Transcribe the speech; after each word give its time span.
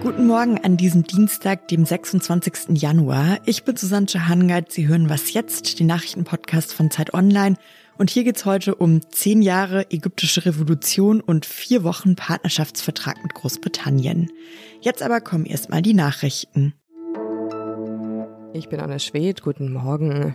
Guten 0.00 0.26
Morgen 0.26 0.58
an 0.64 0.76
diesem 0.76 1.04
Dienstag, 1.04 1.68
dem 1.68 1.84
26. 1.84 2.80
Januar. 2.80 3.38
Ich 3.44 3.64
bin 3.64 3.76
Susanne 3.76 4.06
Hangard. 4.28 4.72
Sie 4.72 4.88
hören 4.88 5.10
Was 5.10 5.32
jetzt, 5.32 5.80
den 5.80 5.86
Nachrichtenpodcast 5.86 6.72
von 6.72 6.90
Zeit 6.90 7.14
Online. 7.14 7.56
Und 7.98 8.10
hier 8.10 8.24
geht's 8.24 8.44
heute 8.44 8.74
um 8.74 9.00
zehn 9.10 9.42
Jahre 9.42 9.90
ägyptische 9.90 10.46
Revolution 10.46 11.20
und 11.20 11.46
vier 11.46 11.84
Wochen 11.84 12.16
Partnerschaftsvertrag 12.16 13.22
mit 13.22 13.34
Großbritannien. 13.34 14.30
Jetzt 14.80 15.02
aber 15.02 15.20
kommen 15.20 15.44
erstmal 15.46 15.82
die 15.82 15.94
Nachrichten. 15.94 16.74
Ich 18.54 18.70
bin 18.70 18.80
Anne 18.80 18.98
Schwedt, 18.98 19.42
guten 19.42 19.70
Morgen. 19.70 20.34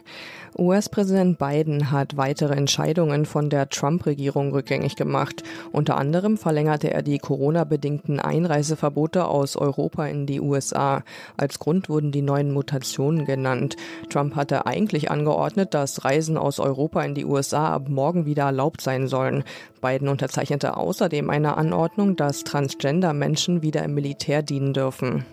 US-Präsident 0.55 1.39
Biden 1.39 1.89
hat 1.89 2.15
weitere 2.15 2.53
Entscheidungen 2.53 3.25
von 3.25 3.49
der 3.49 3.69
Trump-Regierung 3.69 4.51
rückgängig 4.51 4.95
gemacht. 4.95 5.41
Unter 5.71 5.97
anderem 5.97 6.37
verlängerte 6.37 6.93
er 6.93 7.01
die 7.01 7.17
Corona-bedingten 7.17 8.19
Einreiseverbote 8.19 9.25
aus 9.25 9.55
Europa 9.55 10.05
in 10.05 10.27
die 10.27 10.39
USA. 10.39 11.03
Als 11.37 11.57
Grund 11.57 11.89
wurden 11.89 12.11
die 12.11 12.21
neuen 12.21 12.51
Mutationen 12.51 13.25
genannt. 13.25 13.77
Trump 14.09 14.35
hatte 14.35 14.67
eigentlich 14.67 15.09
angeordnet, 15.09 15.73
dass 15.73 16.05
Reisen 16.05 16.37
aus 16.37 16.59
Europa 16.59 17.01
in 17.01 17.15
die 17.15 17.25
USA 17.25 17.73
ab 17.73 17.89
morgen 17.89 18.27
wieder 18.27 18.43
erlaubt 18.43 18.81
sein 18.81 19.07
sollen. 19.07 19.43
Biden 19.81 20.07
unterzeichnete 20.07 20.77
außerdem 20.77 21.31
eine 21.31 21.57
Anordnung, 21.57 22.15
dass 22.15 22.43
Transgender-Menschen 22.43 23.63
wieder 23.63 23.83
im 23.83 23.95
Militär 23.95 24.43
dienen 24.43 24.73
dürfen. 24.73 25.25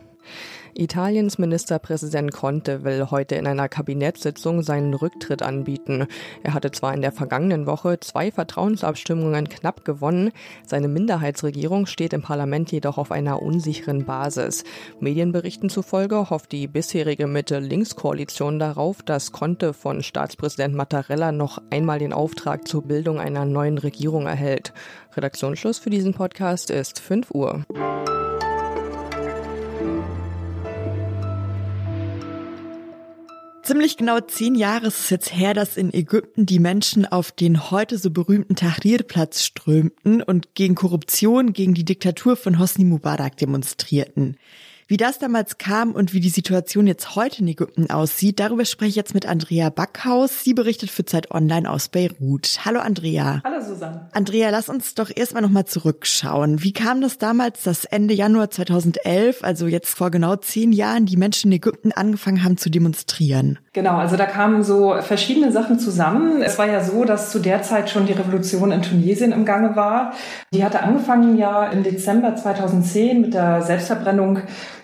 Italiens 0.74 1.38
Ministerpräsident 1.38 2.32
Conte 2.32 2.84
will 2.84 3.10
heute 3.10 3.34
in 3.34 3.46
einer 3.46 3.68
Kabinettssitzung 3.68 4.62
seinen 4.62 4.94
Rücktritt 4.94 5.42
anbieten. 5.42 6.06
Er 6.42 6.54
hatte 6.54 6.70
zwar 6.70 6.94
in 6.94 7.02
der 7.02 7.12
vergangenen 7.12 7.66
Woche 7.66 7.98
zwei 8.00 8.30
Vertrauensabstimmungen 8.30 9.48
knapp 9.48 9.84
gewonnen, 9.84 10.32
seine 10.66 10.88
Minderheitsregierung 10.88 11.86
steht 11.86 12.12
im 12.12 12.22
Parlament 12.22 12.72
jedoch 12.72 12.98
auf 12.98 13.12
einer 13.12 13.42
unsicheren 13.42 14.04
Basis. 14.04 14.64
Medienberichten 15.00 15.68
zufolge 15.68 16.30
hofft 16.30 16.52
die 16.52 16.68
bisherige 16.68 17.26
Mitte-Links-Koalition 17.26 18.58
darauf, 18.58 19.02
dass 19.02 19.32
Conte 19.32 19.72
von 19.72 20.02
Staatspräsident 20.02 20.74
Mattarella 20.74 21.32
noch 21.32 21.60
einmal 21.70 21.98
den 21.98 22.12
Auftrag 22.12 22.68
zur 22.68 22.82
Bildung 22.82 23.18
einer 23.18 23.44
neuen 23.44 23.78
Regierung 23.78 24.26
erhält. 24.26 24.72
Redaktionsschluss 25.16 25.78
für 25.78 25.90
diesen 25.90 26.14
Podcast 26.14 26.70
ist 26.70 27.00
5 27.00 27.30
Uhr. 27.32 27.64
Ziemlich 33.70 33.96
genau 33.96 34.18
zehn 34.18 34.56
Jahre 34.56 34.88
ist 34.88 34.98
es 34.98 35.10
jetzt 35.10 35.32
her, 35.32 35.54
dass 35.54 35.76
in 35.76 35.94
Ägypten 35.94 36.44
die 36.44 36.58
Menschen 36.58 37.06
auf 37.06 37.30
den 37.30 37.70
heute 37.70 37.98
so 37.98 38.10
berühmten 38.10 38.56
Tahrir-Platz 38.56 39.44
strömten 39.44 40.24
und 40.24 40.56
gegen 40.56 40.74
Korruption, 40.74 41.52
gegen 41.52 41.72
die 41.72 41.84
Diktatur 41.84 42.34
von 42.34 42.58
Hosni 42.58 42.84
Mubarak 42.84 43.36
demonstrierten. 43.36 44.38
Wie 44.90 44.96
das 44.96 45.20
damals 45.20 45.56
kam 45.56 45.92
und 45.92 46.14
wie 46.14 46.18
die 46.18 46.30
Situation 46.30 46.88
jetzt 46.88 47.14
heute 47.14 47.42
in 47.42 47.46
Ägypten 47.46 47.90
aussieht, 47.90 48.40
darüber 48.40 48.64
spreche 48.64 48.88
ich 48.88 48.96
jetzt 48.96 49.14
mit 49.14 49.24
Andrea 49.24 49.70
Backhaus. 49.70 50.42
Sie 50.42 50.52
berichtet 50.52 50.90
für 50.90 51.04
Zeit 51.04 51.30
Online 51.30 51.70
aus 51.70 51.90
Beirut. 51.90 52.58
Hallo 52.64 52.80
Andrea. 52.80 53.40
Hallo 53.44 53.64
Susanne. 53.64 54.08
Andrea, 54.10 54.50
lass 54.50 54.68
uns 54.68 54.96
doch 54.96 55.12
erstmal 55.14 55.42
nochmal 55.42 55.64
zurückschauen. 55.64 56.64
Wie 56.64 56.72
kam 56.72 57.00
das 57.02 57.18
damals, 57.18 57.62
dass 57.62 57.84
Ende 57.84 58.14
Januar 58.14 58.50
2011, 58.50 59.44
also 59.44 59.68
jetzt 59.68 59.96
vor 59.96 60.10
genau 60.10 60.34
zehn 60.34 60.72
Jahren, 60.72 61.06
die 61.06 61.16
Menschen 61.16 61.52
in 61.52 61.58
Ägypten 61.58 61.92
angefangen 61.92 62.42
haben 62.42 62.56
zu 62.56 62.68
demonstrieren? 62.68 63.60
Genau, 63.72 63.98
also 63.98 64.16
da 64.16 64.26
kamen 64.26 64.64
so 64.64 64.96
verschiedene 65.00 65.52
Sachen 65.52 65.78
zusammen. 65.78 66.42
Es 66.42 66.58
war 66.58 66.66
ja 66.66 66.82
so, 66.82 67.04
dass 67.04 67.30
zu 67.30 67.38
der 67.38 67.62
Zeit 67.62 67.88
schon 67.88 68.04
die 68.04 68.12
Revolution 68.12 68.72
in 68.72 68.82
Tunesien 68.82 69.30
im 69.30 69.44
Gange 69.44 69.76
war. 69.76 70.12
Die 70.52 70.64
hatte 70.64 70.82
angefangen 70.82 71.38
ja 71.38 71.66
im 71.66 71.84
Dezember 71.84 72.34
2010 72.34 73.20
mit 73.20 73.34
der 73.34 73.62
Selbstverbrennung 73.62 74.40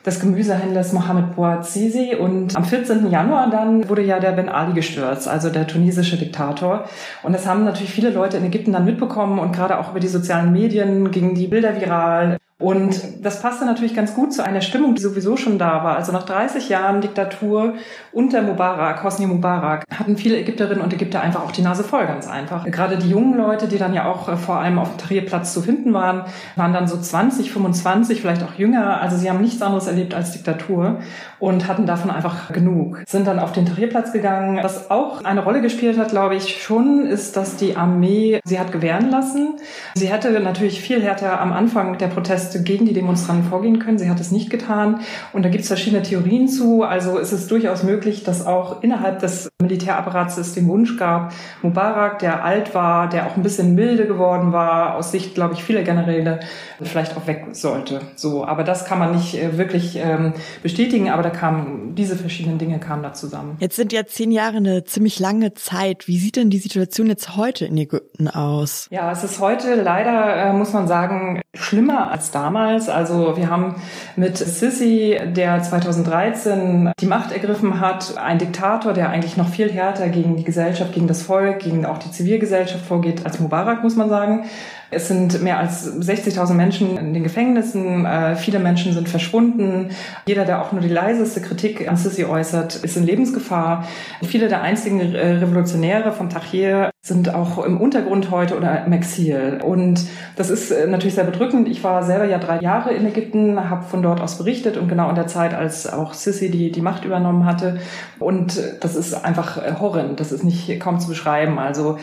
des 0.07 0.21
Gemüsehändlers 0.21 0.93
Mohamed 0.93 1.35
Bouazizi. 1.35 2.15
Und 2.15 2.57
am 2.57 2.65
14. 2.65 3.11
Januar 3.11 3.51
dann 3.51 3.89
wurde 3.89 4.03
ja 4.03 4.21
der 4.21 4.31
Ben 4.31 4.49
Ali 4.49 4.75
gestürzt, 4.75 5.27
also 5.27 5.51
der 5.51 5.67
tunesische 5.67 6.17
Diktator. 6.17 6.85
Und 7.25 7.33
das 7.33 7.45
haben 7.45 7.65
natürlich 7.65 7.91
viele 7.91 8.11
Leute 8.11 8.37
in 8.37 8.45
Ägypten 8.45 8.73
dann 8.73 8.85
mitbekommen 8.85 9.41
und 9.41 9.51
gerade 9.51 9.79
auch 9.81 9.91
über 9.91 9.99
die 9.99 10.07
sozialen 10.07 10.53
Medien 10.53 11.11
gingen 11.11 11.35
die 11.35 11.49
Bilder 11.49 11.81
viral. 11.81 12.39
Und 12.59 13.23
das 13.23 13.43
passte 13.43 13.67
natürlich 13.67 13.95
ganz 13.95 14.15
gut 14.15 14.33
zu 14.33 14.43
einer 14.43 14.63
Stimmung, 14.63 14.95
die 14.95 15.03
sowieso 15.03 15.37
schon 15.37 15.59
da 15.59 15.85
war. 15.85 15.97
Also 15.97 16.11
nach 16.11 16.23
30 16.23 16.71
Jahren 16.71 17.03
Diktatur 17.03 17.75
unter 18.13 18.41
Mubarak, 18.41 19.05
Hosni 19.05 19.27
Mubarak, 19.27 19.85
hatten 19.95 20.17
viele 20.17 20.39
Ägypterinnen 20.39 20.83
und 20.83 20.91
Ägypter 20.95 21.21
einfach 21.21 21.45
auch 21.45 21.53
die 21.53 21.61
Nase 21.61 21.85
voll, 21.85 22.07
ganz 22.07 22.27
einfach. 22.27 22.65
Gerade 22.65 22.97
die 22.97 23.11
jungen 23.11 23.37
Leute, 23.37 23.69
die 23.69 23.77
dann 23.77 23.93
ja 23.93 24.11
auch 24.11 24.31
äh, 24.31 24.39
vor 24.39 24.57
allem 24.57 24.79
auf 24.79 24.89
dem 24.89 24.97
Tahrirplatz 24.97 25.53
zu 25.53 25.61
finden 25.61 25.93
waren, 25.93 26.23
waren 26.57 26.73
dann 26.73 26.89
so 26.89 26.99
20, 26.99 27.53
25, 27.53 28.23
vielleicht 28.23 28.43
auch 28.43 28.55
jünger. 28.55 29.03
Also 29.03 29.19
sie 29.19 29.29
haben 29.29 29.43
nichts 29.43 29.61
anderes 29.61 29.87
erlebt 29.87 30.15
als 30.15 30.33
Diktatur 30.33 31.01
und 31.39 31.69
hatten 31.69 31.85
davon 31.85 32.11
einfach 32.11 32.55
genug. 32.55 33.03
Sind 33.07 33.27
dann 33.27 33.39
auf 33.39 33.53
den 33.53 33.67
Tahrirplatz 33.67 34.13
gegangen. 34.13 34.61
Was 34.63 34.91
auch 34.91 35.23
eine 35.25 35.45
Rolle 35.45 35.61
gespielt 35.61 35.99
hat, 35.99 36.09
glaube 36.09 36.37
ich, 36.37 36.63
schon, 36.63 37.05
ist, 37.05 37.37
dass 37.37 37.57
die 37.57 37.77
Armee 37.77 38.41
sie 38.47 38.59
hat 38.59 38.73
gewähren 38.73 39.11
lassen. 39.11 39.57
Sie 39.95 40.09
hätte 40.09 40.31
natürlich 40.41 40.81
viel 40.81 41.03
härter 41.03 41.39
am 41.39 41.53
Anfang 41.53 41.99
der 41.99 42.07
Proteste 42.07 42.46
Proteste 42.47 42.63
gegen 42.63 42.87
die 42.87 42.93
Demonstranten 42.93 43.49
vorgehen 43.49 43.79
können. 43.79 43.99
Sie 43.99 44.09
hat 44.09 44.21
es 44.21 44.31
nicht 44.31 44.51
getan. 44.51 45.01
Und 45.33 45.45
da 45.45 45.49
gibt 45.49 45.63
es 45.63 45.69
verschiedene 45.69 46.03
Theorien 46.03 46.49
zu. 46.49 46.83
Also 46.83 47.19
ist 47.19 47.33
es 47.33 47.49
durchaus 47.49 47.83
möglich, 47.83 48.25
dass 48.25 48.47
auch 48.47 48.83
innerhalb 48.83 49.19
des 49.19 49.49
Militärapparats 49.61 50.37
es 50.39 50.55
den 50.55 50.69
Wunsch 50.69 50.97
gab, 50.97 51.33
Mubarak, 51.63 52.21
der 52.21 52.45
alt 52.45 52.75
war, 52.75 53.09
der 53.09 53.27
auch 53.27 53.37
ein 53.37 53.43
bisschen 53.43 53.75
milde 53.75 54.07
geworden 54.07 54.53
war, 54.53 54.95
aus 54.95 55.11
Sicht, 55.11 55.35
glaube 55.35 55.55
ich, 55.55 55.65
vieler 55.65 55.83
Generäle, 55.83 56.41
vielleicht 56.81 57.17
auch 57.17 57.27
weg 57.27 57.47
sollte. 57.53 58.01
So, 58.15 58.45
aber 58.45 58.63
das 58.65 58.85
kann 58.85 58.99
man 58.99 59.15
nicht 59.15 59.35
äh, 59.35 59.59
wirklich 59.59 59.97
ähm, 59.97 60.35
bestätigen. 60.63 61.11
Aber 61.11 61.23
da 61.23 61.31
kamen 61.31 61.95
diese 61.95 62.17
verschiedenen 62.17 62.59
Dinge 62.59 62.79
kamen 62.79 63.03
da 63.03 63.13
zusammen. 63.13 63.57
Jetzt 63.59 63.77
sind 63.77 63.93
ja 63.93 64.07
zehn 64.07 64.31
Jahre 64.31 64.59
eine 64.59 64.85
ziemlich 64.85 65.19
lange 65.19 65.55
Zeit. 65.55 66.07
Wie 66.07 66.19
sieht 66.19 66.37
denn 66.37 66.51
die 66.51 66.59
Situation 66.59 67.09
jetzt 67.09 67.37
heute 67.37 67.65
in 67.65 67.77
Ägypten 67.77 68.29
aus? 68.29 68.87
Ja, 68.91 69.11
es 69.11 69.25
ist 69.25 69.41
heute 69.41 69.75
leider, 69.75 70.37
äh, 70.37 70.53
muss 70.53 70.73
man 70.73 70.87
sagen, 70.87 71.41
schlimmer 71.55 72.11
als 72.11 72.31
damals. 72.37 72.89
Also 72.89 73.37
wir 73.37 73.49
haben 73.49 73.77
mit 74.15 74.37
Sisi, 74.37 75.19
der 75.25 75.63
2013 75.63 76.93
die 77.01 77.07
Macht 77.07 77.33
ergriffen 77.33 77.81
hat, 77.81 78.19
ein 78.19 78.39
Diktator, 78.39 78.93
der 78.93 79.09
eigentlich 79.09 79.37
noch 79.37 79.49
viel 79.49 79.73
härter 79.73 80.09
gegen 80.09 80.37
die 80.37 80.45
Gesellschaft, 80.45 80.93
gegen 80.93 81.07
das 81.07 81.23
Volk, 81.23 81.61
gegen 81.61 81.87
auch 81.87 81.99
die 81.99 82.11
Zivilgesellschaft 82.11 82.85
vorgeht 82.85 83.25
als 83.25 83.41
Mubarak, 83.41 83.83
muss 83.83 83.97
man 83.97 84.09
sagen. 84.09 84.45
Es 84.91 85.09
sind 85.09 85.43
mehr 85.43 85.59
als 85.59 86.01
60.000 86.01 86.55
Menschen 86.55 86.97
in 86.97 87.13
den 87.13 87.25
Gefängnissen. 87.25 88.07
Äh, 88.07 88.37
viele 88.37 88.61
Menschen 88.61 88.93
sind 88.93 89.09
verschwunden. 89.09 89.91
Jeder, 90.27 90.45
der 90.45 90.63
auch 90.63 90.71
nur 90.71 90.81
die 90.81 90.89
leiseste 90.89 91.41
Kritik 91.41 91.89
an 91.89 91.97
Sisi 91.97 92.25
äußert, 92.25 92.77
ist 92.77 92.97
in 92.97 93.05
Lebensgefahr. 93.05 93.85
Viele 94.23 94.49
der 94.49 94.63
einzigen 94.63 95.01
äh, 95.01 95.33
Revolutionäre 95.33 96.13
vom 96.13 96.31
Tahrir 96.31 96.91
sind 97.03 97.35
auch 97.35 97.65
im 97.65 97.81
Untergrund 97.81 98.31
heute 98.31 98.57
oder 98.57 98.85
im 98.85 98.93
Exil. 98.93 99.61
Und 99.65 100.07
das 100.37 100.51
ist 100.51 100.71
äh, 100.71 100.87
natürlich 100.87 101.17
sehr 101.17 101.25
bedrückend. 101.25 101.69
Ich 101.69 101.83
war 101.83 102.05
selber 102.05 102.25
ja 102.25 102.39
drei 102.39 102.61
Jahre 102.61 102.93
in 102.93 103.07
Ägypten, 103.07 103.69
habe 103.69 103.85
von 103.85 104.03
dort 104.03 104.21
aus 104.21 104.39
berichtet 104.39 104.77
und 104.77 104.89
genau 104.89 105.09
in 105.09 105.17
der 105.17 105.27
Zeit, 105.27 105.53
als 105.53 105.93
auch 105.93 106.15
Sisi 106.15 106.49
die, 106.49 106.71
die 106.71 106.81
Macht 106.81 107.05
übernommen 107.05 107.45
hatte. 107.45 107.81
Und 108.21 108.61
das 108.81 108.95
ist 108.95 109.15
einfach 109.15 109.81
horrend. 109.81 110.21
Das 110.21 110.31
ist 110.31 110.45
nicht 110.45 110.79
kaum 110.79 111.01
zu 111.01 111.09
beschreiben. 111.09 111.59
Also 111.59 111.99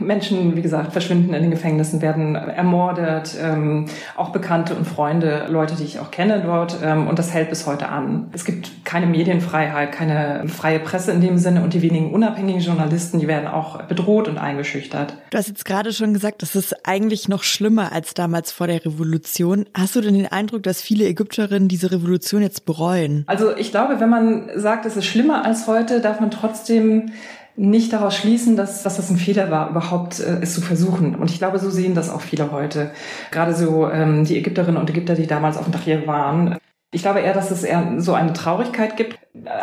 Menschen, 0.00 0.56
wie 0.56 0.62
gesagt, 0.62 0.92
verschwinden 0.92 1.34
in 1.34 1.42
den 1.42 1.50
Gefängnissen, 1.50 2.02
werden 2.02 2.34
ermordet, 2.34 3.36
ähm, 3.40 3.86
auch 4.16 4.30
Bekannte 4.30 4.74
und 4.74 4.86
Freunde, 4.86 5.46
Leute, 5.48 5.74
die 5.76 5.84
ich 5.84 5.98
auch 5.98 6.10
kenne 6.10 6.42
dort. 6.44 6.78
Ähm, 6.82 7.08
und 7.08 7.18
das 7.18 7.32
hält 7.32 7.50
bis 7.50 7.66
heute 7.66 7.88
an. 7.88 8.28
Es 8.32 8.44
gibt 8.44 8.84
keine 8.84 9.06
Medienfreiheit, 9.06 9.92
keine 9.92 10.48
freie 10.48 10.78
Presse 10.78 11.12
in 11.12 11.20
dem 11.20 11.38
Sinne 11.38 11.62
und 11.62 11.74
die 11.74 11.82
wenigen 11.82 12.12
unabhängigen 12.12 12.60
Journalisten, 12.60 13.18
die 13.18 13.28
werden 13.28 13.48
auch 13.48 13.82
bedroht 13.84 14.28
und 14.28 14.38
eingeschüchtert. 14.38 15.14
Du 15.30 15.38
hast 15.38 15.48
jetzt 15.48 15.64
gerade 15.64 15.92
schon 15.92 16.12
gesagt, 16.12 16.42
das 16.42 16.54
ist 16.54 16.86
eigentlich 16.86 17.28
noch 17.28 17.42
schlimmer 17.42 17.92
als 17.92 18.14
damals 18.14 18.52
vor 18.52 18.66
der 18.66 18.84
Revolution. 18.84 19.66
Hast 19.74 19.96
du 19.96 20.00
denn 20.00 20.14
den 20.14 20.26
Eindruck, 20.26 20.62
dass 20.62 20.82
viele 20.82 21.06
Ägypterinnen 21.06 21.68
diese 21.68 21.90
Revolution 21.90 22.42
jetzt 22.42 22.66
bereuen? 22.66 23.24
Also 23.26 23.56
ich 23.56 23.70
glaube, 23.70 24.00
wenn 24.00 24.10
man 24.10 24.50
sagt, 24.54 24.86
es 24.86 24.96
ist 24.96 25.06
schlimmer 25.06 25.44
als 25.44 25.66
heute, 25.66 26.00
darf 26.00 26.20
man 26.20 26.30
trotzdem 26.30 27.12
nicht 27.58 27.92
daraus 27.92 28.14
schließen, 28.14 28.56
dass, 28.56 28.84
dass 28.84 28.96
das 28.96 29.10
ein 29.10 29.16
Fehler 29.16 29.50
war, 29.50 29.70
überhaupt 29.70 30.20
äh, 30.20 30.38
es 30.40 30.54
zu 30.54 30.60
versuchen. 30.60 31.16
Und 31.16 31.30
ich 31.30 31.38
glaube, 31.38 31.58
so 31.58 31.70
sehen 31.70 31.94
das 31.94 32.08
auch 32.08 32.20
viele 32.20 32.52
heute. 32.52 32.92
Gerade 33.32 33.52
so 33.52 33.90
ähm, 33.90 34.24
die 34.24 34.38
Ägypterinnen 34.38 34.80
und 34.80 34.88
Ägypter, 34.88 35.16
die 35.16 35.26
damals 35.26 35.56
auf 35.56 35.64
dem 35.64 35.72
Tahrir 35.72 36.06
waren. 36.06 36.56
Ich 36.92 37.02
glaube 37.02 37.20
eher, 37.20 37.34
dass 37.34 37.50
es 37.50 37.64
eher 37.64 37.94
so 37.98 38.14
eine 38.14 38.32
Traurigkeit 38.32 38.96
gibt. 38.96 39.18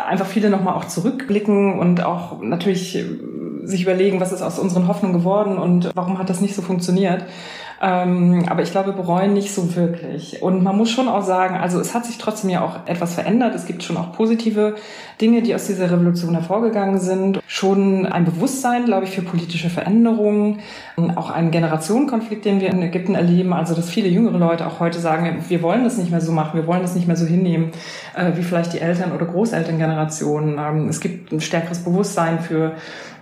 Einfach 0.06 0.26
viele 0.26 0.50
nochmal 0.50 0.74
auch 0.74 0.84
zurückblicken 0.84 1.78
und 1.78 2.04
auch 2.04 2.42
natürlich 2.42 2.96
äh, 2.96 3.04
sich 3.64 3.82
überlegen, 3.82 4.20
was 4.20 4.32
ist 4.32 4.42
aus 4.42 4.58
unseren 4.58 4.88
Hoffnungen 4.88 5.16
geworden 5.16 5.56
und 5.56 5.90
warum 5.94 6.18
hat 6.18 6.28
das 6.28 6.42
nicht 6.42 6.54
so 6.54 6.60
funktioniert. 6.60 7.24
Ähm, 7.80 8.44
aber 8.48 8.62
ich 8.62 8.70
glaube, 8.70 8.92
bereuen 8.92 9.34
nicht 9.34 9.52
so 9.52 9.76
wirklich. 9.76 10.42
Und 10.42 10.62
man 10.62 10.76
muss 10.76 10.90
schon 10.90 11.08
auch 11.08 11.22
sagen, 11.22 11.56
also 11.56 11.78
es 11.78 11.94
hat 11.94 12.06
sich 12.06 12.16
trotzdem 12.16 12.50
ja 12.50 12.62
auch 12.64 12.86
etwas 12.86 13.14
verändert. 13.14 13.54
Es 13.54 13.66
gibt 13.66 13.82
schon 13.82 13.96
auch 13.96 14.12
positive 14.12 14.76
Dinge, 15.20 15.42
die 15.42 15.54
aus 15.54 15.66
dieser 15.66 15.90
Revolution 15.90 16.34
hervorgegangen 16.34 16.98
sind. 16.98 17.40
Schon 17.46 18.06
ein 18.06 18.24
Bewusstsein, 18.24 18.86
glaube 18.86 19.04
ich, 19.04 19.10
für 19.10 19.22
politische 19.22 19.68
Veränderungen. 19.68 20.60
Auch 21.16 21.30
ein 21.30 21.50
Generationenkonflikt, 21.50 22.44
den 22.44 22.60
wir 22.60 22.70
in 22.70 22.80
Ägypten 22.80 23.14
erleben. 23.14 23.52
Also, 23.52 23.74
dass 23.74 23.90
viele 23.90 24.08
jüngere 24.08 24.38
Leute 24.38 24.66
auch 24.66 24.80
heute 24.80 24.98
sagen, 24.98 25.44
wir 25.48 25.62
wollen 25.62 25.84
das 25.84 25.98
nicht 25.98 26.10
mehr 26.10 26.22
so 26.22 26.32
machen, 26.32 26.58
wir 26.58 26.66
wollen 26.66 26.82
das 26.82 26.94
nicht 26.94 27.06
mehr 27.06 27.16
so 27.16 27.26
hinnehmen, 27.26 27.72
äh, 28.14 28.32
wie 28.36 28.42
vielleicht 28.42 28.72
die 28.72 28.80
Eltern- 28.80 29.12
oder 29.12 29.26
Großelterngenerationen. 29.26 30.58
Ähm, 30.58 30.88
es 30.88 31.00
gibt 31.00 31.32
ein 31.32 31.40
stärkeres 31.40 31.80
Bewusstsein 31.80 32.40
für 32.40 32.72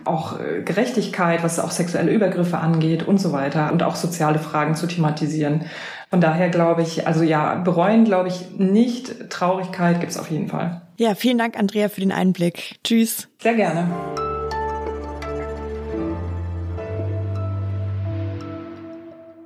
auch 0.04 0.38
äh, 0.38 0.62
Gerechtigkeit, 0.62 1.42
was 1.42 1.58
auch 1.58 1.70
sexuelle 1.70 2.12
Übergriffe 2.12 2.58
angeht 2.58 3.06
und 3.06 3.18
so 3.18 3.32
weiter 3.32 3.72
und 3.72 3.82
auch 3.82 3.96
soziale 3.96 4.38
Fragen 4.38 4.74
zu 4.74 4.86
thematisieren. 4.86 5.66
Von 6.10 6.20
daher 6.20 6.48
glaube 6.48 6.82
ich, 6.82 7.06
also 7.06 7.22
ja, 7.22 7.54
bereuen 7.56 8.04
glaube 8.04 8.28
ich 8.28 8.58
nicht. 8.58 9.30
Traurigkeit 9.30 10.00
gibt 10.00 10.12
es 10.12 10.18
auf 10.18 10.30
jeden 10.30 10.48
Fall. 10.48 10.82
Ja, 10.96 11.14
vielen 11.14 11.38
Dank, 11.38 11.58
Andrea, 11.58 11.88
für 11.88 12.00
den 12.00 12.12
Einblick. 12.12 12.76
Tschüss. 12.84 13.28
Sehr 13.42 13.54
gerne. 13.54 13.88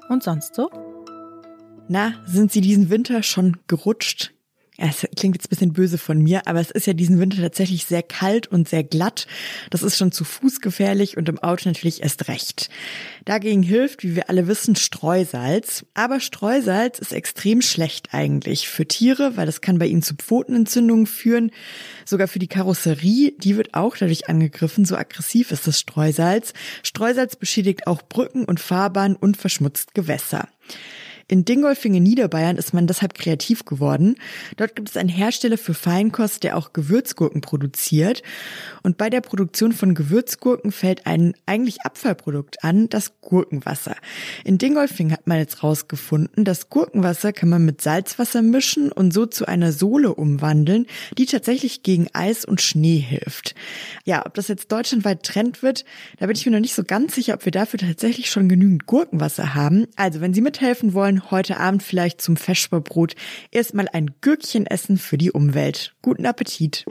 Und 0.08 0.22
sonst 0.22 0.54
so? 0.54 0.70
Na, 1.88 2.12
sind 2.26 2.52
Sie 2.52 2.60
diesen 2.60 2.90
Winter 2.90 3.22
schon 3.22 3.56
gerutscht? 3.66 4.32
Es 4.80 5.04
klingt 5.16 5.34
jetzt 5.34 5.46
ein 5.46 5.50
bisschen 5.50 5.72
böse 5.72 5.98
von 5.98 6.22
mir, 6.22 6.46
aber 6.46 6.60
es 6.60 6.70
ist 6.70 6.86
ja 6.86 6.92
diesen 6.92 7.18
Winter 7.18 7.42
tatsächlich 7.42 7.84
sehr 7.84 8.04
kalt 8.04 8.46
und 8.46 8.68
sehr 8.68 8.84
glatt. 8.84 9.26
Das 9.70 9.82
ist 9.82 9.98
schon 9.98 10.12
zu 10.12 10.22
Fuß 10.22 10.60
gefährlich 10.60 11.16
und 11.16 11.28
im 11.28 11.40
Auto 11.40 11.68
natürlich 11.68 12.04
erst 12.04 12.28
recht. 12.28 12.70
Dagegen 13.24 13.64
hilft, 13.64 14.04
wie 14.04 14.14
wir 14.14 14.30
alle 14.30 14.46
wissen, 14.46 14.76
Streusalz. 14.76 15.84
Aber 15.94 16.20
Streusalz 16.20 17.00
ist 17.00 17.12
extrem 17.12 17.60
schlecht 17.60 18.14
eigentlich 18.14 18.68
für 18.68 18.86
Tiere, 18.86 19.36
weil 19.36 19.46
das 19.46 19.60
kann 19.60 19.80
bei 19.80 19.86
ihnen 19.86 20.02
zu 20.02 20.14
Pfotenentzündungen 20.14 21.06
führen. 21.06 21.50
Sogar 22.04 22.28
für 22.28 22.38
die 22.38 22.46
Karosserie, 22.46 23.32
die 23.36 23.56
wird 23.56 23.74
auch 23.74 23.96
dadurch 23.96 24.28
angegriffen. 24.28 24.84
So 24.84 24.96
aggressiv 24.96 25.50
ist 25.50 25.66
das 25.66 25.80
Streusalz. 25.80 26.52
Streusalz 26.84 27.34
beschädigt 27.34 27.88
auch 27.88 28.02
Brücken 28.02 28.44
und 28.44 28.60
Fahrbahnen 28.60 29.16
und 29.16 29.36
verschmutzt 29.36 29.94
Gewässer. 29.94 30.46
In 31.30 31.44
Dingolfing 31.44 31.94
in 31.94 32.04
Niederbayern 32.04 32.56
ist 32.56 32.72
man 32.72 32.86
deshalb 32.86 33.12
kreativ 33.12 33.66
geworden. 33.66 34.16
Dort 34.56 34.74
gibt 34.74 34.88
es 34.88 34.96
einen 34.96 35.10
Hersteller 35.10 35.58
für 35.58 35.74
Feinkost, 35.74 36.42
der 36.42 36.56
auch 36.56 36.72
Gewürzgurken 36.72 37.42
produziert. 37.42 38.22
Und 38.82 38.96
bei 38.96 39.10
der 39.10 39.20
Produktion 39.20 39.72
von 39.72 39.94
Gewürzgurken 39.94 40.72
fällt 40.72 41.06
ein 41.06 41.34
eigentlich 41.44 41.82
Abfallprodukt 41.82 42.64
an, 42.64 42.88
das 42.88 43.20
Gurkenwasser. 43.20 43.94
In 44.44 44.56
Dingolfing 44.56 45.12
hat 45.12 45.26
man 45.26 45.36
jetzt 45.36 45.62
rausgefunden, 45.62 46.46
das 46.46 46.70
Gurkenwasser 46.70 47.34
kann 47.34 47.50
man 47.50 47.62
mit 47.62 47.82
Salzwasser 47.82 48.40
mischen 48.40 48.90
und 48.90 49.12
so 49.12 49.26
zu 49.26 49.46
einer 49.46 49.72
Sohle 49.72 50.14
umwandeln, 50.14 50.86
die 51.18 51.26
tatsächlich 51.26 51.82
gegen 51.82 52.08
Eis 52.14 52.46
und 52.46 52.62
Schnee 52.62 53.00
hilft. 53.00 53.54
Ja, 54.06 54.24
ob 54.24 54.32
das 54.32 54.48
jetzt 54.48 54.72
deutschlandweit 54.72 55.24
Trend 55.24 55.62
wird, 55.62 55.84
da 56.18 56.26
bin 56.26 56.36
ich 56.36 56.46
mir 56.46 56.52
noch 56.52 56.60
nicht 56.60 56.74
so 56.74 56.84
ganz 56.84 57.14
sicher, 57.14 57.34
ob 57.34 57.44
wir 57.44 57.52
dafür 57.52 57.78
tatsächlich 57.78 58.30
schon 58.30 58.48
genügend 58.48 58.86
Gurkenwasser 58.86 59.54
haben. 59.54 59.86
Also, 59.96 60.22
wenn 60.22 60.32
Sie 60.32 60.40
mithelfen 60.40 60.94
wollen, 60.94 61.17
heute 61.30 61.58
Abend 61.58 61.82
vielleicht 61.82 62.20
zum 62.20 62.36
Feschbarbrot 62.36 63.14
erstmal 63.50 63.88
ein 63.92 64.10
Gürkchen 64.20 64.66
essen 64.66 64.98
für 64.98 65.18
die 65.18 65.32
Umwelt. 65.32 65.94
Guten 66.02 66.26
Appetit! 66.26 66.84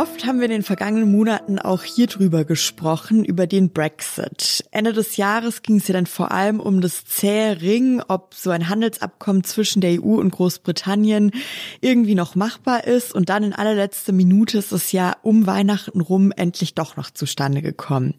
Oft 0.00 0.26
haben 0.26 0.38
wir 0.38 0.44
in 0.44 0.52
den 0.52 0.62
vergangenen 0.62 1.10
Monaten 1.10 1.58
auch 1.58 1.82
hier 1.82 2.06
drüber 2.06 2.44
gesprochen, 2.44 3.24
über 3.24 3.48
den 3.48 3.70
Brexit. 3.70 4.64
Ende 4.70 4.92
des 4.92 5.16
Jahres 5.16 5.62
ging 5.62 5.78
es 5.78 5.88
ja 5.88 5.92
dann 5.92 6.06
vor 6.06 6.30
allem 6.30 6.60
um 6.60 6.80
das 6.80 7.04
zähe 7.04 7.60
Ring, 7.60 8.00
ob 8.06 8.32
so 8.32 8.50
ein 8.50 8.68
Handelsabkommen 8.68 9.42
zwischen 9.42 9.80
der 9.80 10.00
EU 10.00 10.14
und 10.14 10.30
Großbritannien 10.30 11.32
irgendwie 11.80 12.14
noch 12.14 12.36
machbar 12.36 12.86
ist. 12.86 13.12
Und 13.12 13.28
dann 13.28 13.42
in 13.42 13.52
allerletzter 13.52 14.12
Minute 14.12 14.58
ist 14.58 14.70
es 14.70 14.92
ja 14.92 15.16
um 15.22 15.48
Weihnachten 15.48 16.00
rum 16.00 16.30
endlich 16.30 16.76
doch 16.76 16.96
noch 16.96 17.10
zustande 17.10 17.60
gekommen. 17.60 18.14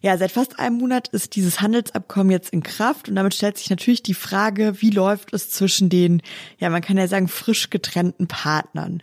Ja, 0.00 0.16
seit 0.16 0.32
fast 0.32 0.58
einem 0.58 0.78
Monat 0.78 1.08
ist 1.08 1.36
dieses 1.36 1.60
Handelsabkommen 1.60 2.30
jetzt 2.30 2.54
in 2.54 2.62
Kraft 2.62 3.10
und 3.10 3.16
damit 3.16 3.34
stellt 3.34 3.58
sich 3.58 3.68
natürlich 3.68 4.02
die 4.02 4.14
Frage, 4.14 4.80
wie 4.80 4.88
läuft 4.88 5.34
es 5.34 5.50
zwischen 5.50 5.90
den, 5.90 6.22
ja, 6.58 6.70
man 6.70 6.80
kann 6.80 6.96
ja 6.96 7.06
sagen, 7.06 7.28
frisch 7.28 7.68
getrennten 7.68 8.28
Partnern. 8.28 9.02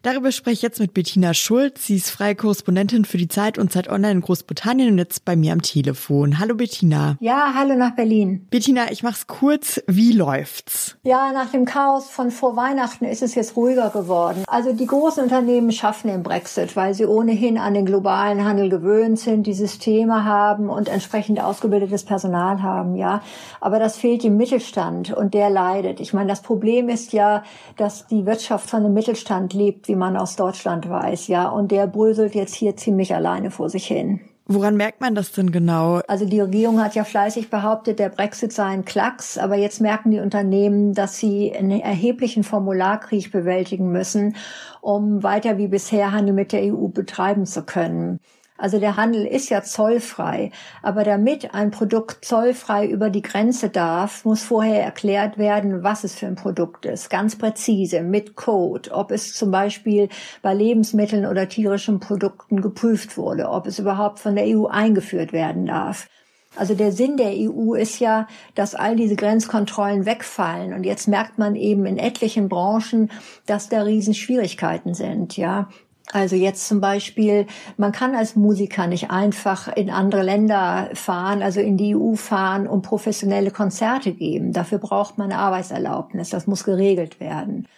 Darüber 0.00 0.32
spreche 0.32 0.54
ich 0.54 0.62
jetzt 0.62 0.80
mit 0.80 0.94
Bettina 0.94 1.34
Sch 1.34 1.49
Schulz. 1.50 1.84
Sie 1.86 1.96
ist 1.96 2.10
freie 2.10 2.36
Korrespondentin 2.36 3.04
für 3.04 3.18
die 3.18 3.26
Zeit 3.26 3.58
und 3.58 3.72
Zeit 3.72 3.88
Online 3.88 4.12
in 4.12 4.20
Großbritannien 4.20 4.92
und 4.92 4.98
jetzt 4.98 5.24
bei 5.24 5.34
mir 5.34 5.52
am 5.52 5.62
Telefon. 5.62 6.38
Hallo 6.38 6.54
Bettina. 6.54 7.16
Ja, 7.18 7.54
hallo 7.56 7.74
nach 7.74 7.96
Berlin. 7.96 8.46
Bettina, 8.50 8.92
ich 8.92 9.02
mach's 9.02 9.26
kurz. 9.26 9.82
Wie 9.88 10.12
läuft's? 10.12 10.96
Ja, 11.02 11.32
nach 11.32 11.50
dem 11.50 11.64
Chaos 11.64 12.08
von 12.08 12.30
vor 12.30 12.54
Weihnachten 12.54 13.04
ist 13.04 13.20
es 13.20 13.34
jetzt 13.34 13.56
ruhiger 13.56 13.90
geworden. 13.90 14.44
Also 14.46 14.72
die 14.72 14.86
großen 14.86 15.24
Unternehmen 15.24 15.72
schaffen 15.72 16.06
den 16.06 16.22
Brexit, 16.22 16.76
weil 16.76 16.94
sie 16.94 17.04
ohnehin 17.04 17.58
an 17.58 17.74
den 17.74 17.84
globalen 17.84 18.44
Handel 18.44 18.68
gewöhnt 18.68 19.18
sind, 19.18 19.48
die 19.48 19.54
Systeme 19.54 20.24
haben 20.24 20.68
und 20.68 20.88
entsprechend 20.88 21.42
ausgebildetes 21.42 22.04
Personal 22.04 22.62
haben, 22.62 22.94
ja. 22.94 23.22
Aber 23.60 23.80
das 23.80 23.96
fehlt 23.96 24.22
dem 24.22 24.36
Mittelstand 24.36 25.12
und 25.12 25.34
der 25.34 25.50
leidet. 25.50 25.98
Ich 25.98 26.12
meine, 26.12 26.28
das 26.28 26.42
Problem 26.42 26.88
ist 26.88 27.12
ja, 27.12 27.42
dass 27.76 28.06
die 28.06 28.24
Wirtschaft 28.24 28.70
von 28.70 28.84
dem 28.84 28.94
Mittelstand 28.94 29.52
lebt, 29.52 29.88
wie 29.88 29.96
man 29.96 30.16
aus 30.16 30.36
Deutschland 30.36 30.88
weiß, 30.88 31.26
ja 31.30 31.48
und 31.48 31.72
der 31.72 31.86
bröselt 31.86 32.34
jetzt 32.34 32.54
hier 32.54 32.76
ziemlich 32.76 33.14
alleine 33.14 33.50
vor 33.50 33.70
sich 33.70 33.86
hin. 33.86 34.20
Woran 34.52 34.76
merkt 34.76 35.00
man 35.00 35.14
das 35.14 35.30
denn 35.30 35.52
genau? 35.52 36.00
Also 36.08 36.26
die 36.26 36.40
Regierung 36.40 36.82
hat 36.82 36.96
ja 36.96 37.04
fleißig 37.04 37.50
behauptet, 37.50 38.00
der 38.00 38.08
Brexit 38.08 38.52
sei 38.52 38.64
ein 38.64 38.84
Klacks, 38.84 39.38
aber 39.38 39.54
jetzt 39.54 39.80
merken 39.80 40.10
die 40.10 40.18
Unternehmen, 40.18 40.92
dass 40.92 41.18
sie 41.18 41.54
einen 41.56 41.80
erheblichen 41.80 42.42
Formularkrieg 42.42 43.30
bewältigen 43.30 43.92
müssen, 43.92 44.34
um 44.80 45.22
weiter 45.22 45.56
wie 45.56 45.68
bisher 45.68 46.10
Handel 46.10 46.34
mit 46.34 46.50
der 46.50 46.62
EU 46.64 46.88
betreiben 46.88 47.46
zu 47.46 47.62
können. 47.62 48.18
Also 48.60 48.78
der 48.78 48.96
Handel 48.96 49.24
ist 49.24 49.48
ja 49.48 49.62
zollfrei, 49.62 50.50
aber 50.82 51.02
damit 51.02 51.54
ein 51.54 51.70
Produkt 51.70 52.26
zollfrei 52.26 52.86
über 52.86 53.08
die 53.08 53.22
Grenze 53.22 53.70
darf, 53.70 54.26
muss 54.26 54.42
vorher 54.42 54.84
erklärt 54.84 55.38
werden, 55.38 55.82
was 55.82 56.04
es 56.04 56.14
für 56.14 56.26
ein 56.26 56.34
Produkt 56.34 56.84
ist, 56.84 57.08
ganz 57.08 57.36
präzise 57.36 58.02
mit 58.02 58.36
Code, 58.36 58.90
ob 58.92 59.12
es 59.12 59.32
zum 59.32 59.50
Beispiel 59.50 60.10
bei 60.42 60.52
Lebensmitteln 60.52 61.24
oder 61.24 61.48
tierischen 61.48 62.00
Produkten 62.00 62.60
geprüft 62.60 63.16
wurde, 63.16 63.48
ob 63.48 63.66
es 63.66 63.78
überhaupt 63.78 64.18
von 64.18 64.36
der 64.36 64.44
EU 64.44 64.66
eingeführt 64.66 65.32
werden 65.32 65.64
darf. 65.64 66.08
Also 66.54 66.74
der 66.74 66.92
Sinn 66.92 67.16
der 67.16 67.32
EU 67.32 67.72
ist 67.74 67.98
ja, 67.98 68.26
dass 68.54 68.74
all 68.74 68.94
diese 68.94 69.16
Grenzkontrollen 69.16 70.04
wegfallen. 70.04 70.74
Und 70.74 70.84
jetzt 70.84 71.08
merkt 71.08 71.38
man 71.38 71.54
eben 71.54 71.86
in 71.86 71.96
etlichen 71.96 72.50
Branchen, 72.50 73.10
dass 73.46 73.70
da 73.70 73.82
Riesenschwierigkeiten 73.82 74.92
sind, 74.92 75.38
ja. 75.38 75.68
Also 76.12 76.34
jetzt 76.34 76.66
zum 76.66 76.80
Beispiel, 76.80 77.46
man 77.76 77.92
kann 77.92 78.16
als 78.16 78.34
Musiker 78.34 78.86
nicht 78.86 79.10
einfach 79.10 79.68
in 79.68 79.90
andere 79.90 80.22
Länder 80.22 80.90
fahren, 80.94 81.42
also 81.42 81.60
in 81.60 81.76
die 81.76 81.94
EU 81.94 82.14
fahren 82.14 82.66
und 82.66 82.82
professionelle 82.82 83.52
Konzerte 83.52 84.12
geben. 84.12 84.52
Dafür 84.52 84.78
braucht 84.78 85.18
man 85.18 85.30
eine 85.30 85.40
Arbeitserlaubnis. 85.40 86.30
Das 86.30 86.46
muss 86.46 86.64
geregelt 86.64 87.20
werden. 87.20 87.68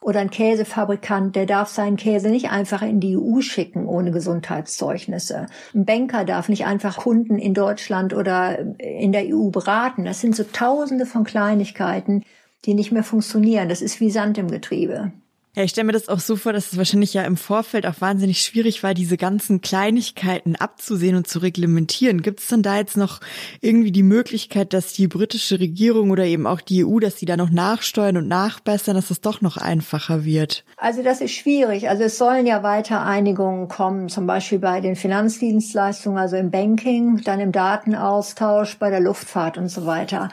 Oder 0.00 0.18
ein 0.20 0.30
Käsefabrikant, 0.30 1.36
der 1.36 1.46
darf 1.46 1.68
seinen 1.68 1.96
Käse 1.96 2.28
nicht 2.28 2.50
einfach 2.50 2.82
in 2.82 2.98
die 2.98 3.16
EU 3.16 3.40
schicken 3.40 3.86
ohne 3.86 4.10
Gesundheitszeugnisse. 4.10 5.46
Ein 5.74 5.84
Banker 5.84 6.24
darf 6.24 6.48
nicht 6.48 6.66
einfach 6.66 6.96
Kunden 6.96 7.38
in 7.38 7.54
Deutschland 7.54 8.12
oder 8.12 8.58
in 8.78 9.12
der 9.12 9.26
EU 9.26 9.50
beraten. 9.50 10.04
Das 10.04 10.20
sind 10.20 10.34
so 10.34 10.42
tausende 10.42 11.06
von 11.06 11.22
Kleinigkeiten, 11.22 12.24
die 12.64 12.74
nicht 12.74 12.90
mehr 12.90 13.04
funktionieren. 13.04 13.68
Das 13.68 13.80
ist 13.80 14.00
wie 14.00 14.10
Sand 14.10 14.38
im 14.38 14.50
Getriebe. 14.50 15.12
Ja, 15.54 15.64
ich 15.64 15.72
stelle 15.72 15.84
mir 15.84 15.92
das 15.92 16.08
auch 16.08 16.18
so 16.18 16.36
vor, 16.36 16.54
dass 16.54 16.72
es 16.72 16.78
wahrscheinlich 16.78 17.12
ja 17.12 17.24
im 17.24 17.36
Vorfeld 17.36 17.86
auch 17.86 18.00
wahnsinnig 18.00 18.40
schwierig 18.40 18.82
war, 18.82 18.94
diese 18.94 19.18
ganzen 19.18 19.60
Kleinigkeiten 19.60 20.56
abzusehen 20.56 21.14
und 21.14 21.26
zu 21.26 21.40
reglementieren. 21.40 22.22
Gibt 22.22 22.40
es 22.40 22.48
denn 22.48 22.62
da 22.62 22.78
jetzt 22.78 22.96
noch 22.96 23.20
irgendwie 23.60 23.92
die 23.92 24.02
Möglichkeit, 24.02 24.72
dass 24.72 24.94
die 24.94 25.08
britische 25.08 25.60
Regierung 25.60 26.10
oder 26.10 26.24
eben 26.24 26.46
auch 26.46 26.62
die 26.62 26.86
EU, 26.86 27.00
dass 27.00 27.16
die 27.16 27.26
da 27.26 27.36
noch 27.36 27.50
nachsteuern 27.50 28.16
und 28.16 28.28
nachbessern, 28.28 28.94
dass 28.94 29.10
es 29.10 29.20
doch 29.20 29.42
noch 29.42 29.58
einfacher 29.58 30.24
wird? 30.24 30.64
Also 30.78 31.02
das 31.02 31.20
ist 31.20 31.32
schwierig. 31.32 31.90
Also 31.90 32.04
es 32.04 32.16
sollen 32.16 32.46
ja 32.46 32.62
weiter 32.62 33.04
Einigungen 33.04 33.68
kommen, 33.68 34.08
zum 34.08 34.26
Beispiel 34.26 34.58
bei 34.58 34.80
den 34.80 34.96
Finanzdienstleistungen, 34.96 36.16
also 36.16 36.36
im 36.36 36.50
Banking, 36.50 37.20
dann 37.24 37.40
im 37.40 37.52
Datenaustausch, 37.52 38.78
bei 38.78 38.88
der 38.88 39.00
Luftfahrt 39.00 39.58
und 39.58 39.68
so 39.68 39.84
weiter. 39.84 40.30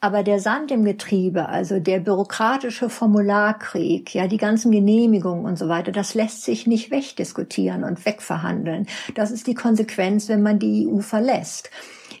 Aber 0.00 0.22
der 0.22 0.38
Sand 0.38 0.70
im 0.70 0.84
Getriebe, 0.84 1.48
also 1.48 1.80
der 1.80 1.98
bürokratische 1.98 2.88
Formularkrieg, 2.88 4.14
ja, 4.14 4.28
die 4.28 4.36
ganzen 4.36 4.70
Genehmigungen 4.70 5.44
und 5.44 5.58
so 5.58 5.68
weiter, 5.68 5.90
das 5.90 6.14
lässt 6.14 6.44
sich 6.44 6.68
nicht 6.68 6.92
wegdiskutieren 6.92 7.82
und 7.82 8.04
wegverhandeln. 8.06 8.86
Das 9.16 9.32
ist 9.32 9.48
die 9.48 9.54
Konsequenz, 9.54 10.28
wenn 10.28 10.42
man 10.42 10.60
die 10.60 10.86
EU 10.86 11.00
verlässt. 11.00 11.70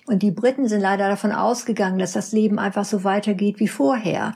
Und 0.06 0.24
die 0.24 0.32
Briten 0.32 0.66
sind 0.66 0.80
leider 0.80 1.08
davon 1.08 1.30
ausgegangen, 1.30 2.00
dass 2.00 2.12
das 2.12 2.32
Leben 2.32 2.58
einfach 2.58 2.84
so 2.84 3.04
weitergeht 3.04 3.60
wie 3.60 3.68
vorher. 3.68 4.34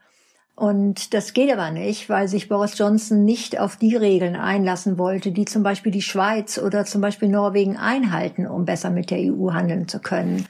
Und 0.54 1.12
das 1.12 1.32
geht 1.32 1.52
aber 1.52 1.72
nicht, 1.72 2.08
weil 2.08 2.28
sich 2.28 2.48
Boris 2.48 2.78
Johnson 2.78 3.24
nicht 3.24 3.58
auf 3.58 3.74
die 3.74 3.96
Regeln 3.96 4.36
einlassen 4.36 4.98
wollte, 4.98 5.32
die 5.32 5.46
zum 5.46 5.64
Beispiel 5.64 5.90
die 5.90 6.02
Schweiz 6.02 6.58
oder 6.58 6.84
zum 6.84 7.00
Beispiel 7.00 7.28
Norwegen 7.28 7.76
einhalten, 7.76 8.46
um 8.46 8.66
besser 8.66 8.90
mit 8.90 9.10
der 9.10 9.18
EU 9.18 9.52
handeln 9.52 9.88
zu 9.88 9.98
können. 9.98 10.46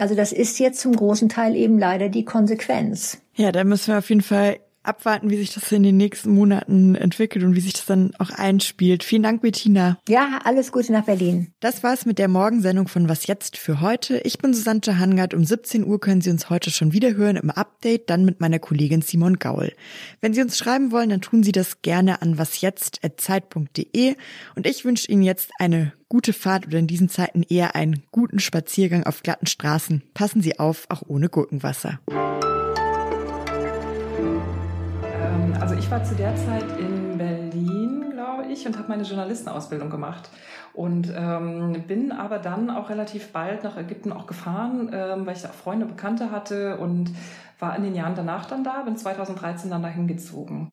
Also 0.00 0.14
das 0.14 0.32
ist 0.32 0.58
jetzt 0.58 0.80
zum 0.80 0.96
großen 0.96 1.28
Teil 1.28 1.54
eben 1.54 1.78
leider 1.78 2.08
die 2.08 2.24
Konsequenz. 2.24 3.18
Ja, 3.36 3.52
da 3.52 3.64
müssen 3.64 3.88
wir 3.88 3.98
auf 3.98 4.08
jeden 4.08 4.22
Fall 4.22 4.58
abwarten, 4.82 5.30
wie 5.30 5.36
sich 5.36 5.52
das 5.52 5.70
in 5.72 5.82
den 5.82 5.96
nächsten 5.96 6.30
Monaten 6.30 6.94
entwickelt 6.94 7.44
und 7.44 7.54
wie 7.54 7.60
sich 7.60 7.74
das 7.74 7.86
dann 7.86 8.12
auch 8.18 8.30
einspielt. 8.30 9.04
Vielen 9.04 9.22
Dank, 9.22 9.42
Bettina. 9.42 9.98
Ja, 10.08 10.40
alles 10.44 10.72
Gute 10.72 10.92
nach 10.92 11.04
Berlin. 11.04 11.52
Das 11.60 11.82
war's 11.82 12.06
mit 12.06 12.18
der 12.18 12.28
Morgensendung 12.28 12.88
von 12.88 13.08
Was 13.08 13.26
jetzt 13.26 13.56
für 13.56 13.80
heute. 13.80 14.18
Ich 14.18 14.38
bin 14.38 14.54
Susanne 14.54 14.80
Hangard. 14.98 15.34
Um 15.34 15.44
17 15.44 15.84
Uhr 15.84 16.00
können 16.00 16.20
Sie 16.20 16.30
uns 16.30 16.48
heute 16.48 16.70
schon 16.70 16.92
wieder 16.92 17.14
hören 17.14 17.36
im 17.36 17.50
Update, 17.50 18.08
dann 18.08 18.24
mit 18.24 18.40
meiner 18.40 18.58
Kollegin 18.58 19.02
Simon 19.02 19.38
Gaul. 19.38 19.72
Wenn 20.20 20.32
Sie 20.32 20.40
uns 20.40 20.56
schreiben 20.56 20.92
wollen, 20.92 21.10
dann 21.10 21.20
tun 21.20 21.42
Sie 21.42 21.52
das 21.52 21.82
gerne 21.82 22.22
an 22.22 22.38
wasjetzt.zeit.de 22.38 24.14
und 24.54 24.66
ich 24.66 24.84
wünsche 24.84 25.10
Ihnen 25.10 25.22
jetzt 25.22 25.50
eine 25.58 25.92
gute 26.08 26.32
Fahrt 26.32 26.66
oder 26.66 26.78
in 26.78 26.86
diesen 26.86 27.08
Zeiten 27.08 27.42
eher 27.42 27.74
einen 27.74 28.02
guten 28.10 28.38
Spaziergang 28.38 29.04
auf 29.04 29.22
glatten 29.22 29.46
Straßen. 29.46 30.02
Passen 30.14 30.42
Sie 30.42 30.58
auf, 30.58 30.86
auch 30.88 31.02
ohne 31.06 31.28
Gurkenwasser. 31.28 32.00
Also 35.60 35.74
ich 35.74 35.90
war 35.90 36.02
zu 36.02 36.14
der 36.14 36.34
Zeit 36.36 36.64
in 36.78 37.18
Berlin, 37.18 38.12
glaube 38.14 38.46
ich, 38.46 38.66
und 38.66 38.78
habe 38.78 38.88
meine 38.88 39.02
Journalistenausbildung 39.02 39.90
gemacht. 39.90 40.30
Und 40.72 41.12
ähm, 41.14 41.84
bin 41.86 42.12
aber 42.12 42.38
dann 42.38 42.70
auch 42.70 42.88
relativ 42.88 43.32
bald 43.32 43.62
nach 43.62 43.76
Ägypten 43.76 44.10
auch 44.10 44.26
gefahren, 44.26 44.90
ähm, 44.92 45.26
weil 45.26 45.36
ich 45.36 45.44
auch 45.44 45.52
Freunde, 45.52 45.84
Bekannte 45.84 46.30
hatte 46.30 46.78
und 46.78 47.10
war 47.58 47.76
in 47.76 47.82
den 47.82 47.94
Jahren 47.94 48.14
danach 48.14 48.46
dann 48.46 48.64
da, 48.64 48.82
bin 48.82 48.96
2013 48.96 49.70
dann 49.70 49.82
dahin 49.82 50.06
gezogen. 50.06 50.68